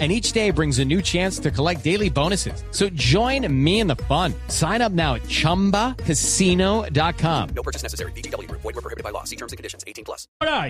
and 0.00 0.10
each 0.10 0.32
day 0.32 0.50
brings 0.50 0.80
a 0.80 0.84
new 0.84 1.00
chance 1.00 1.38
to 1.38 1.52
collect 1.52 1.84
daily 1.84 2.10
bonuses. 2.10 2.64
So 2.72 2.88
join 2.94 3.46
me 3.48 3.78
in 3.78 3.86
the 3.86 3.94
fun. 3.94 4.34
Sign 4.48 4.82
up 4.82 4.90
now 4.90 5.14
at 5.14 5.22
ChumbaCasino.com. 5.28 7.48
No 7.54 7.62
purchase 7.62 7.84
necessary. 7.84 8.10
BGW. 8.12 8.50
Void 8.50 8.64
were 8.64 8.72
prohibited 8.72 9.04
by 9.04 9.10
law. 9.10 9.22
See 9.22 9.36
terms 9.36 9.52
and 9.52 9.56
conditions. 9.56 9.84
18 9.86 10.04
plus. 10.04 10.26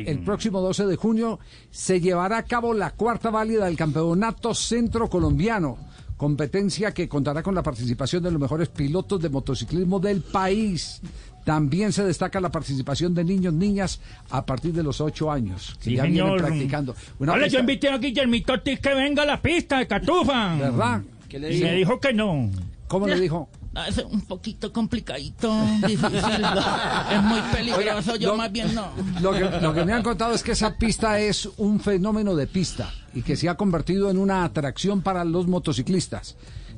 El 0.06 0.24
próximo 0.24 0.60
12 0.60 0.86
de 0.86 0.96
junio 0.96 1.38
se 1.70 2.00
llevará 2.00 2.38
a 2.38 2.44
cabo 2.44 2.74
la 2.74 2.90
cuarta 2.90 3.30
válida 3.30 3.64
del 3.64 3.76
Campeonato 3.76 4.54
Centro 4.54 5.08
Colombiano, 5.08 5.78
competencia 6.16 6.92
que 6.92 7.08
contará 7.08 7.42
con 7.42 7.54
la 7.54 7.62
participación 7.62 8.22
de 8.22 8.30
los 8.30 8.40
mejores 8.40 8.68
pilotos 8.68 9.20
de 9.20 9.30
motociclismo 9.30 10.00
del 10.00 10.22
país. 10.22 11.00
También 11.44 11.92
se 11.92 12.04
destaca 12.04 12.40
la 12.40 12.50
participación 12.50 13.14
de 13.14 13.22
niños, 13.22 13.52
niñas 13.52 14.00
a 14.30 14.44
partir 14.44 14.72
de 14.72 14.82
los 14.82 15.00
8 15.00 15.30
años, 15.30 15.76
que 15.78 15.90
Sí, 15.90 15.96
ya 15.96 16.04
vienen 16.04 16.36
practicando. 16.36 16.96
Una 17.18 17.34
Hola, 17.34 17.46
yo 17.46 17.60
invité 17.60 17.88
a 17.90 17.98
Guillermito 17.98 18.54
Ortiz 18.54 18.80
que 18.80 18.94
venga 18.94 19.22
a 19.22 19.26
la 19.26 19.40
pista 19.40 19.78
de 19.78 19.86
Catufa. 19.86 20.56
¿Verdad? 20.56 21.02
Y 21.30 21.38
me 21.38 21.74
dijo 21.74 22.00
que 22.00 22.12
no. 22.12 22.50
¿Cómo 22.88 23.06
le 23.06 23.20
dijo? 23.20 23.48
Es 23.88 23.98
un 23.98 24.20
poquito 24.20 24.72
complicadito, 24.72 25.52
difícil. 25.84 26.12
es 27.12 27.22
muy 27.22 27.40
peligroso, 27.52 28.12
Oiga, 28.12 28.16
yo 28.24 28.36
más 28.36 28.52
bien 28.52 28.72
no. 28.72 28.90
Lo 29.20 29.32
que, 29.32 29.40
lo 29.60 29.74
que 29.74 29.84
me 29.84 29.92
han 29.92 30.02
contado 30.04 30.32
es 30.32 30.44
que 30.44 30.52
esa 30.52 30.76
pista 30.76 31.18
es 31.18 31.48
un 31.56 31.80
fenómeno 31.80 32.36
de 32.36 32.46
pista 32.46 32.92
y 33.14 33.22
que 33.22 33.36
se 33.36 33.48
ha 33.48 33.56
convertido 33.56 34.10
en 34.10 34.18
una 34.18 34.44
atracción 34.44 35.02
para 35.02 35.24
los 35.24 35.48
motociclistas. 35.48 36.36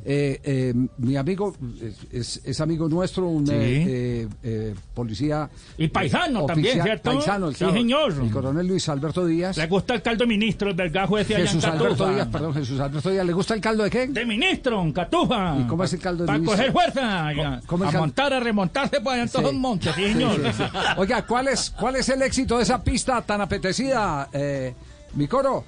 Eh, 0.08 0.40
eh, 0.44 0.72
mi 0.98 1.16
amigo 1.16 1.52
es, 2.12 2.40
amigo 2.60 2.88
nuestro, 2.88 3.26
un 3.26 3.44
Sí. 3.44 3.52
eh, 3.54 3.84
eh, 3.88 4.28
eh, 4.44 4.74
policía. 4.94 5.50
Y 5.76 5.88
paisano 5.88 6.46
también, 6.46 6.80
¿cierto? 6.80 7.10
Paisano, 7.10 7.50
Sí, 7.50 7.56
claro, 7.58 7.72
señor. 7.74 8.14
El 8.22 8.30
coronel 8.30 8.68
Luis 8.68 8.88
Alberto 8.88 9.27
Díaz. 9.27 9.56
Le 9.56 9.66
gusta 9.66 9.94
el 9.94 10.02
caldo 10.02 10.22
de 10.22 10.28
ministro, 10.28 10.70
el 10.70 10.77
allá 10.77 11.40
en 11.40 11.46
Jesús 11.48 11.64
Alberto. 11.64 12.08
Díaz, 12.08 12.28
perdón, 12.28 12.54
Jesús 12.54 12.78
Alberto 12.78 13.10
Díaz. 13.10 13.27
¿Le 13.27 13.32
gusta 13.32 13.54
el 13.54 13.60
caldo 13.60 13.82
de 13.82 13.90
qué? 13.90 14.06
De 14.06 14.24
ministro, 14.24 14.80
en 14.80 14.92
Catufa. 14.92 15.56
¿Y 15.58 15.64
cómo 15.66 15.82
es 15.82 15.92
el 15.92 15.98
caldo 16.00 16.22
de 16.22 16.27
Para 16.28 16.38
ministro? 16.38 16.56
coger 16.56 16.72
fuerza. 16.72 17.60
cómo 17.66 17.84
a 17.84 17.90
cal- 17.90 18.00
montar, 18.00 18.32
a 18.32 18.38
remontarse 18.38 19.00
por 19.00 19.12
allá 19.12 19.22
en 19.24 19.28
todos 19.28 19.46
Sí. 19.46 19.52
los 19.52 19.60
montes, 19.60 19.92
sí, 19.96 20.04
señor. 20.12 20.40
Oiga, 20.98 21.27
¿cuál 21.27 21.48
es, 21.48 21.70
¿cuál 21.70 21.96
es 21.96 22.08
el 22.10 22.22
éxito 22.22 22.58
de 22.58 22.62
esa 22.62 22.80
pista 22.82 23.22
tan 23.22 23.40
apetecida, 23.40 24.28
eh, 24.32 24.72
mi 25.14 25.27
coro? 25.27 25.64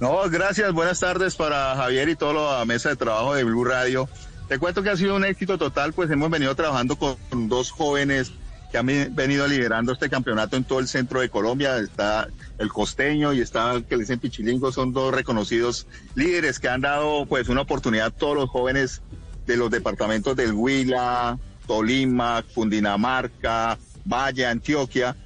No, 0.00 0.22
gracias. 0.30 0.72
Buenas 0.72 1.00
tardes 1.00 1.34
para 1.36 1.74
Javier 1.74 2.08
y 2.08 2.16
toda 2.16 2.58
la 2.58 2.64
mesa 2.64 2.90
de 2.90 2.96
trabajo 2.96 3.34
de 3.34 3.44
Blue 3.44 3.64
Radio. 3.64 4.08
Te 4.48 4.58
cuento 4.58 4.82
que 4.82 4.90
ha 4.90 4.96
sido 4.96 5.16
un 5.16 5.24
éxito 5.24 5.58
total, 5.58 5.92
pues 5.92 6.10
hemos 6.10 6.30
venido 6.30 6.54
trabajando 6.54 6.96
con 6.96 7.16
dos 7.48 7.70
jóvenes 7.70 8.32
que 8.70 8.78
han 8.78 8.86
ve- 8.86 9.08
venido 9.10 9.46
liderando 9.46 9.92
este 9.92 10.08
campeonato 10.08 10.56
en 10.56 10.64
todo 10.64 10.78
el 10.78 10.88
centro 10.88 11.20
de 11.20 11.28
Colombia. 11.28 11.76
Está 11.78 12.28
el 12.58 12.68
costeño 12.68 13.32
y 13.32 13.40
está 13.40 13.72
el 13.72 13.84
que 13.84 13.96
le 13.96 14.02
dicen 14.02 14.20
Pichilingo, 14.20 14.70
son 14.72 14.92
dos 14.92 15.12
reconocidos 15.12 15.86
líderes 16.14 16.58
que 16.60 16.68
han 16.68 16.80
dado 16.82 17.26
pues 17.26 17.48
una 17.48 17.62
oportunidad 17.62 18.06
a 18.06 18.10
todos 18.10 18.36
los 18.36 18.48
jóvenes 18.50 19.02
de 19.46 19.56
los 19.56 19.70
departamentos 19.70 20.36
del 20.36 20.52
Huila, 20.52 21.38
Tolima, 21.66 22.44
Cundinamarca, 22.54 23.78
Valle, 24.04 24.46
Antioquia. 24.46 25.16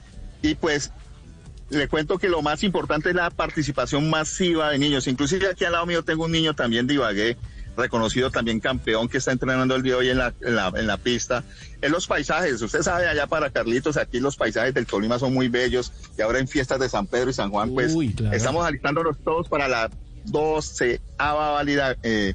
Y 0.41 0.55
pues 0.57 0.93
le 1.73 1.89
cuento 1.89 2.19
que 2.19 2.29
lo 2.29 2.43
más 2.43 2.63
importante 2.63 3.11
es 3.11 3.15
la 3.15 3.31
participación 3.31 4.11
masiva 4.11 4.71
de 4.71 4.79
niños. 4.79 5.07
Inclusive 5.07 5.49
aquí 5.49 5.65
al 5.65 5.73
lado 5.73 5.87
mío 5.87 6.03
tengo 6.05 6.25
un 6.25 6.33
niño 6.33 6.55
también 6.55 6.87
de 6.87 6.95
Ibagué, 6.95 7.37
reconocido 7.77 8.31
también 8.31 8.61
campeón 8.61 9.09
que 9.09 9.19
está 9.19 9.33
entrenando 9.33 9.75
el 9.75 9.83
día 9.83 9.95
de 9.95 9.99
hoy 9.99 10.09
en 10.11 10.19
la, 10.19 10.35
en 10.43 10.55
la, 10.55 10.73
en 10.75 10.87
la 10.87 10.99
pista. 10.99 11.45
En 11.81 11.91
los 11.91 12.07
paisajes, 12.07 12.61
usted 12.61 12.83
sabe 12.83 13.07
allá 13.07 13.27
para 13.27 13.51
Carlitos, 13.51 13.97
aquí 13.97 14.21
los 14.21 14.37
paisajes 14.37 14.75
del 14.75 14.87
Tolima 14.87 15.19
son 15.19 15.35
muy 15.35 15.49
bellos 15.49 15.93
y 16.17 16.23
ahora 16.23 16.39
en 16.39 16.47
fiestas 16.47 16.79
de 16.79 16.89
San 16.89 17.07
Pedro 17.07 17.31
y 17.31 17.35
San 17.35 17.51
Juan, 17.51 17.73
pues 17.73 17.95
Uy, 17.95 18.13
claro. 18.13 18.37
estamos 18.37 18.65
alistándonos 18.65 19.19
todos 19.25 19.49
para 19.49 19.67
la 19.67 19.91
12 20.27 21.01
válida. 21.19 21.97
Eh, 22.03 22.35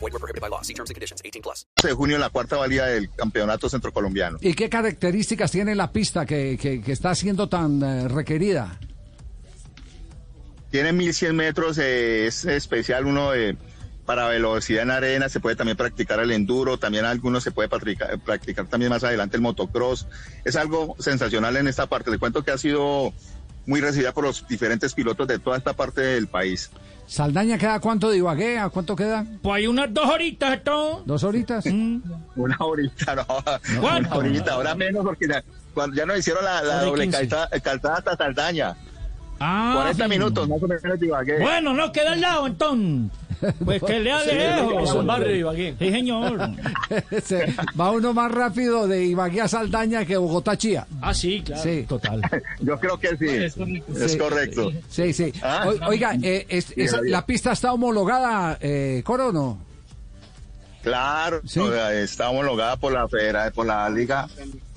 Void 0.00 0.12
were 0.12 0.18
prohibited 0.18 0.40
by 0.40 0.48
law. 0.48 0.62
See 0.62 0.74
terms 0.74 0.90
and 0.90 0.94
conditions. 0.96 1.20
18 1.24 1.42
plus. 1.42 1.66
de 1.82 1.92
junio 1.92 2.16
en 2.16 2.20
la 2.22 2.30
cuarta 2.30 2.56
válida 2.56 2.86
del 2.86 3.10
campeonato 3.10 3.68
centrocolombiano. 3.68 4.38
¿Y 4.40 4.54
qué 4.54 4.68
características 4.68 5.50
tiene 5.50 5.74
la 5.74 5.92
pista 5.92 6.24
que, 6.26 6.56
que- 6.60 6.80
que 6.82 6.92
está 6.92 7.14
siendo 7.14 7.48
tan 7.48 7.82
eh, 7.82 8.08
requerida? 8.08 8.78
Tiene 10.70 10.92
1100 10.92 11.34
metros, 11.36 11.78
eh, 11.78 12.26
es 12.26 12.44
especial 12.44 13.06
uno 13.06 13.32
de 13.32 13.56
para 14.06 14.26
velocidad 14.26 14.82
en 14.82 14.90
arena, 14.90 15.28
se 15.28 15.38
puede 15.38 15.54
también 15.54 15.76
practicar 15.76 16.18
el 16.18 16.32
enduro, 16.32 16.78
también 16.78 17.04
algunos 17.04 17.44
se 17.44 17.52
puede 17.52 17.68
practicar, 17.68 18.18
practicar 18.18 18.66
también 18.66 18.90
más 18.90 19.04
adelante 19.04 19.36
el 19.36 19.42
motocross. 19.42 20.06
Es 20.44 20.56
algo 20.56 20.96
sensacional 20.98 21.56
en 21.56 21.68
esta 21.68 21.86
parte. 21.86 22.10
Le 22.10 22.18
cuento 22.18 22.42
que 22.42 22.50
ha 22.50 22.58
sido 22.58 23.12
muy 23.66 23.80
recibida 23.80 24.12
por 24.12 24.24
los 24.24 24.46
diferentes 24.48 24.94
pilotos 24.94 25.26
de 25.28 25.38
toda 25.38 25.56
esta 25.56 25.72
parte 25.72 26.00
del 26.00 26.26
país. 26.26 26.70
¿Saldaña 27.06 27.58
queda 27.58 27.80
cuánto 27.80 28.08
de 28.08 28.18
Ibagué? 28.18 28.58
¿A 28.58 28.68
cuánto 28.68 28.94
queda? 28.94 29.26
Pues 29.42 29.56
hay 29.56 29.66
unas 29.66 29.92
dos 29.92 30.08
horitas, 30.08 30.52
¿esto? 30.54 31.02
¿Dos 31.04 31.24
horitas? 31.24 31.64
Una 31.66 32.56
horita, 32.60 33.14
no, 33.16 33.26
¿Cuánto? 33.80 34.10
una 34.10 34.28
horita, 34.28 34.52
ahora 34.52 34.74
menos 34.76 35.04
porque 35.04 35.26
ya, 35.26 35.42
cuando 35.74 35.96
ya 35.96 36.06
nos 36.06 36.18
hicieron 36.18 36.44
la, 36.44 36.62
la 36.62 36.82
doble 36.84 37.04
15. 37.04 37.18
calzada, 37.18 37.60
calzada 37.60 37.94
hasta 37.96 38.16
Saldaña. 38.16 38.76
Ah, 39.40 39.72
40 39.74 40.04
sí. 40.04 40.10
minutos 40.10 40.48
más 40.48 40.62
o 40.62 40.68
menos 40.68 41.00
de 41.00 41.06
Ibagué. 41.06 41.38
Bueno, 41.40 41.74
no 41.74 41.90
queda 41.90 42.12
al 42.12 42.20
lado, 42.20 42.46
entonces. 42.46 43.10
Pues 43.64 43.82
que 43.82 43.98
lea 44.00 44.22
lejos. 44.24 44.90
Sí, 45.78 45.90
señor. 45.90 46.50
Se- 47.22 47.54
va 47.78 47.90
uno 47.90 48.12
más 48.12 48.30
rápido 48.32 48.86
de 48.86 49.04
Ibagué 49.04 49.40
a 49.40 49.48
Saldaña 49.48 50.04
que 50.04 50.16
Bogotá 50.16 50.52
a 50.52 50.56
Chía. 50.58 50.86
Ah, 51.00 51.14
sí, 51.14 51.42
claro. 51.44 51.62
Sí. 51.62 51.84
Total. 51.88 52.20
Yo 52.60 52.78
creo 52.78 52.98
que 52.98 53.16
sí, 53.16 53.26
es 53.28 53.54
Sí. 54.12 54.18
correcto. 54.18 54.70
Sí, 54.88 55.12
sí. 55.12 55.32
Ah. 55.42 55.66
O- 55.68 55.88
oiga, 55.88 56.14
eh, 56.22 56.46
es- 56.48 56.66
Javier. 56.76 57.10
¿la 57.10 57.24
pista 57.26 57.52
está 57.52 57.72
homologada, 57.72 58.58
eh, 58.60 59.02
Coro, 59.04 59.32
no? 59.32 59.58
Claro, 60.82 61.42
Sí. 61.44 61.60
o 61.60 61.70
sea, 61.70 61.92
está 61.92 62.30
homologada 62.30 62.76
por 62.76 62.92
la 62.92 63.06
federa- 63.06 63.50
por 63.50 63.66
la 63.66 63.88
Liga, 63.90 64.26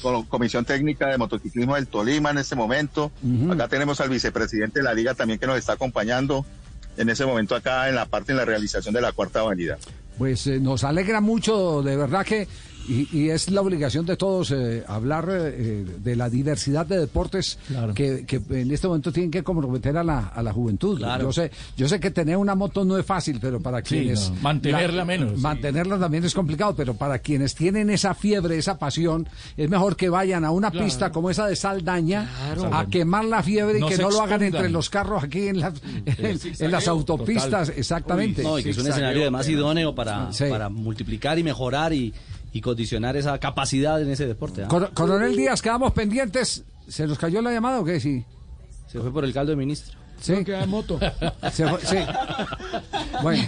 por 0.01 0.13
la 0.19 0.25
Comisión 0.27 0.65
Técnica 0.65 1.07
de 1.07 1.17
Motociclismo 1.17 1.75
del 1.75 1.87
Tolima 1.87 2.31
en 2.31 2.39
este 2.39 2.55
momento. 2.55 3.09
Acá 3.49 3.69
tenemos 3.69 4.01
al 4.01 4.09
vicepresidente 4.09 4.79
de 4.79 4.83
la 4.83 4.93
Liga 4.93 5.13
también 5.13 5.39
que 5.39 5.47
nos 5.47 5.57
está 5.57 5.73
acompañando 5.73 6.45
en 6.97 7.09
ese 7.09 7.25
momento 7.25 7.55
acá 7.55 7.89
en 7.89 7.95
la 7.95 8.05
parte 8.05 8.33
de 8.33 8.37
la 8.39 8.45
realización 8.45 8.93
de 8.93 9.01
la 9.01 9.11
cuarta 9.11 9.41
avenida. 9.41 9.77
Pues 10.17 10.45
eh, 10.47 10.59
nos 10.59 10.83
alegra 10.83 11.21
mucho, 11.21 11.81
de 11.81 11.95
verdad 11.97 12.25
que, 12.25 12.47
y, 12.87 13.07
y 13.11 13.29
es 13.29 13.49
la 13.49 13.61
obligación 13.61 14.05
de 14.05 14.17
todos 14.17 14.51
eh, 14.51 14.83
hablar 14.87 15.27
eh, 15.31 15.85
de 16.03 16.15
la 16.15 16.29
diversidad 16.29 16.85
de 16.85 16.97
deportes 16.99 17.57
Claro. 17.67 17.93
que, 17.93 18.25
que 18.25 18.41
en 18.49 18.71
este 18.71 18.87
momento 18.87 19.11
tienen 19.11 19.31
que 19.31 19.43
comprometer 19.43 19.95
a 19.97 20.03
la, 20.03 20.27
a 20.27 20.43
la 20.43 20.51
juventud. 20.53 20.99
Yo 21.19 21.31
sé, 21.31 21.51
yo 21.77 21.87
sé 21.87 21.99
que 21.99 22.11
tener 22.11 22.37
una 22.37 22.55
moto 22.55 22.83
no 22.85 22.97
es 22.97 23.05
fácil, 23.05 23.39
pero 23.41 23.59
para 23.61 23.79
Sí, 23.79 23.85
quienes 23.99 24.29
no, 24.29 24.35
mantenerla 24.41 25.05
menos, 25.05 25.31
sí. 25.35 25.41
mantenerla 25.41 25.97
también 25.99 26.23
es 26.25 26.33
complicado, 26.33 26.75
pero 26.75 26.93
para 26.93 27.19
quienes 27.19 27.55
tienen 27.55 27.89
esa 27.89 28.13
fiebre, 28.13 28.57
esa 28.57 28.77
pasión, 28.77 29.27
es 29.57 29.69
mejor 29.69 29.95
que 29.95 30.09
vayan 30.09 30.43
a 30.45 30.51
una 30.51 30.71
pista 30.71 31.11
como 31.11 31.29
esa 31.29 31.47
de 31.47 31.55
Saldaña 31.55 32.29
a 32.71 32.85
quemar 32.87 33.25
la 33.25 33.41
fiebre 33.43 33.79
y 33.79 33.85
que 33.85 33.97
no 33.97 34.09
lo 34.09 34.21
hagan 34.21 34.43
entre 34.43 34.69
los 34.69 34.89
carros 34.89 35.23
aquí 35.23 35.47
en 35.47 35.59
las, 35.59 35.73
en, 36.05 36.39
en 36.59 36.71
las 36.71 36.87
autopistas, 36.87 37.69
exactamente. 37.75 38.43
No, 38.43 38.59
y 38.59 38.63
que 38.63 38.71
es 38.71 38.77
un 38.77 38.87
escenario 38.87 39.21
además 39.21 39.47
idóneo 39.47 39.95
para, 39.95 40.31
Sí. 40.33 40.45
para 40.49 40.69
multiplicar 40.69 41.37
y 41.39 41.43
mejorar 41.43 41.93
y, 41.93 42.13
y 42.53 42.61
condicionar 42.61 43.17
esa 43.17 43.37
capacidad 43.39 44.01
en 44.01 44.09
ese 44.11 44.27
deporte. 44.27 44.63
¿ah? 44.63 44.67
Cor- 44.67 44.91
Coronel 44.93 45.35
Díaz, 45.35 45.61
quedamos 45.61 45.91
pendientes. 45.91 46.63
¿Se 46.87 47.07
nos 47.07 47.17
cayó 47.17 47.41
la 47.41 47.51
llamada 47.51 47.79
o 47.79 47.83
qué? 47.83 47.99
Sí. 47.99 48.23
Se 48.87 48.99
fue 48.99 49.11
por 49.11 49.25
el 49.25 49.33
caldo 49.33 49.49
de 49.51 49.55
ministro. 49.55 49.97
Sí. 50.21 50.45
Que 50.45 50.55
en 50.55 50.69
moto. 50.69 50.99
Se 51.51 51.67
fue- 51.67 51.81
sí. 51.81 51.97
Bueno, 53.21 53.43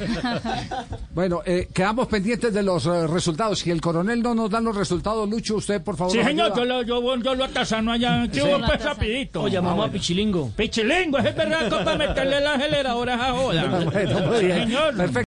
bueno 1.14 1.42
eh, 1.46 1.70
quedamos 1.74 2.08
pendientes 2.08 2.54
de 2.54 2.64
los 2.64 2.86
eh, 2.86 3.08
resultados. 3.08 3.60
Si 3.60 3.72
el 3.72 3.80
coronel 3.80 4.22
no 4.22 4.36
nos 4.36 4.50
da 4.50 4.60
los 4.60 4.76
resultados, 4.76 5.30
Lucho, 5.30 5.56
usted 5.56 5.82
por 5.82 5.96
favor. 5.96 6.12
Sí, 6.14 6.22
señor, 6.24 6.54
yo 6.56 6.66
lo, 6.66 6.82
yo, 6.82 7.16
yo 7.22 7.36
lo 7.36 7.46
atasano 7.46 7.92
allá. 7.94 8.28
¿Qué 8.30 8.42
hubo, 8.42 8.60
pues, 8.66 8.84
rapidito? 8.84 9.44
O 9.44 9.48
llamamos 9.48 9.88
a 9.88 9.92
Pichilingo. 9.92 10.50
Pichilingo, 10.56 11.20
es 11.20 11.36
verdad, 11.36 11.70
para 11.86 11.98
meterle 11.98 12.42
la 12.42 12.56
aceleradora 12.56 13.14
a 13.30 13.32
joda. 13.34 13.86
Bueno, 13.92 14.20
muy 14.28 14.40
Sí, 14.40 14.46
bien. 14.48 14.60
señor. 14.68 14.98
Perfecto. 14.98 15.25